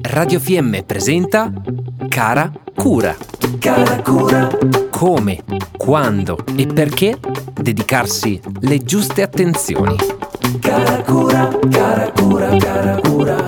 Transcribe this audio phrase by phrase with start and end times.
[0.00, 1.52] Radio FM presenta
[2.08, 3.14] Cara Cura.
[3.58, 4.48] Cara Cura.
[4.88, 5.44] Come,
[5.76, 7.18] quando e perché
[7.60, 9.94] dedicarsi le giuste attenzioni.
[10.60, 13.44] Cara Cura, cara Cura, cara Cura.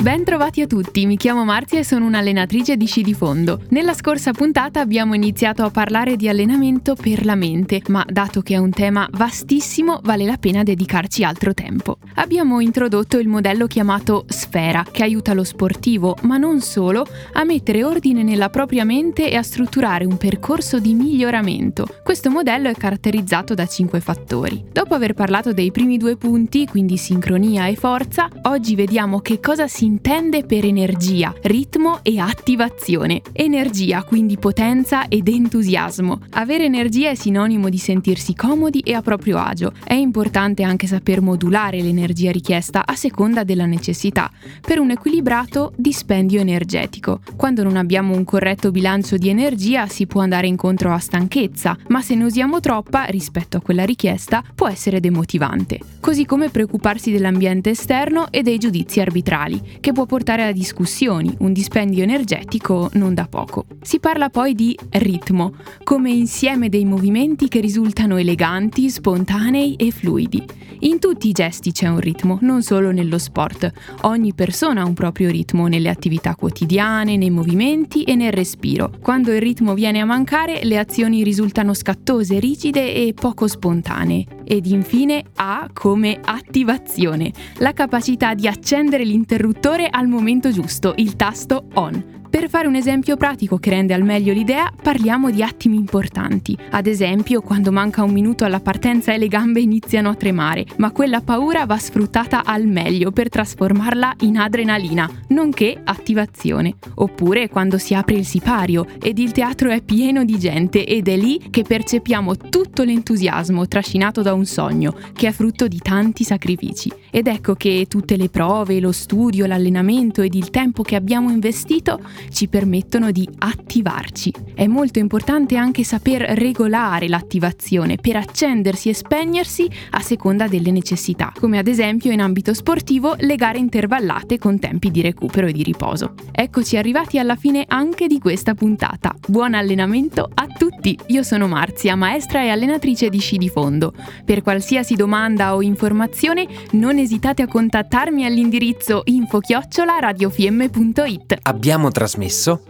[0.00, 3.62] Bentrovati a tutti, mi chiamo Marzia e sono un'allenatrice di sci di fondo.
[3.70, 8.54] Nella scorsa puntata abbiamo iniziato a parlare di allenamento per la mente, ma dato che
[8.54, 11.98] è un tema vastissimo vale la pena dedicarci altro tempo.
[12.18, 17.84] Abbiamo introdotto il modello chiamato Sfera, che aiuta lo sportivo, ma non solo, a mettere
[17.84, 21.86] ordine nella propria mente e a strutturare un percorso di miglioramento.
[22.02, 24.64] Questo modello è caratterizzato da 5 fattori.
[24.72, 29.68] Dopo aver parlato dei primi due punti, quindi sincronia e forza, oggi vediamo che cosa
[29.68, 33.20] si intende per energia, ritmo e attivazione.
[33.32, 36.20] Energia, quindi potenza ed entusiasmo.
[36.30, 39.72] Avere energia è sinonimo di sentirsi comodi e a proprio agio.
[39.84, 46.40] È importante anche saper modulare l'energia richiesta a seconda della necessità, per un equilibrato dispendio
[46.40, 47.20] energetico.
[47.36, 52.02] Quando non abbiamo un corretto bilancio di energia si può andare incontro a stanchezza, ma
[52.02, 55.78] se ne usiamo troppa rispetto a quella richiesta può essere demotivante.
[56.00, 61.52] Così come preoccuparsi dell'ambiente esterno e dei giudizi arbitrali, che può portare a discussioni, un
[61.52, 63.64] dispendio energetico non da poco.
[63.82, 70.44] Si parla poi di ritmo, come insieme dei movimenti che risultano eleganti, spontanei e fluidi.
[70.80, 73.70] In tutti i gesti c'è un ritmo, non solo nello sport.
[74.02, 78.92] Ogni persona ha un proprio ritmo nelle attività quotidiane, nei movimenti e nel respiro.
[79.00, 84.35] Quando il ritmo viene a mancare, le azioni risultano scattose, rigide e poco spontanee.
[84.46, 91.66] Ed infine A come attivazione, la capacità di accendere l'interruttore al momento giusto, il tasto
[91.74, 92.14] on.
[92.36, 96.54] Per fare un esempio pratico che rende al meglio l'idea, parliamo di attimi importanti.
[96.70, 100.90] Ad esempio, quando manca un minuto alla partenza e le gambe iniziano a tremare, ma
[100.90, 106.74] quella paura va sfruttata al meglio per trasformarla in adrenalina, nonché attivazione.
[106.96, 111.16] Oppure quando si apre il sipario ed il teatro è pieno di gente ed è
[111.16, 116.92] lì che percepiamo tutto l'entusiasmo trascinato da un sogno, che è frutto di tanti sacrifici.
[117.10, 121.98] Ed ecco che tutte le prove, lo studio, l'allenamento ed il tempo che abbiamo investito
[122.30, 124.32] ci permettono di attivarci.
[124.54, 131.32] È molto importante anche saper regolare l'attivazione per accendersi e spegnersi a seconda delle necessità,
[131.38, 135.62] come ad esempio in ambito sportivo le gare intervallate con tempi di recupero e di
[135.62, 136.14] riposo.
[136.32, 139.14] Eccoci arrivati alla fine anche di questa puntata.
[139.26, 140.65] Buon allenamento a tutti!
[141.06, 143.94] Io sono Marzia, maestra e allenatrice di sci di fondo.
[144.24, 151.38] Per qualsiasi domanda o informazione non esitate a contattarmi all'indirizzo info-radiofm.it.
[151.42, 152.64] Abbiamo trasmesso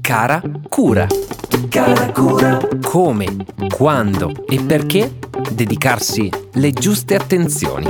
[0.00, 1.06] Cara Cura.
[1.68, 2.60] Cara Cura.
[2.82, 3.26] Come,
[3.74, 5.10] quando e perché
[5.52, 7.86] dedicarsi le giuste attenzioni.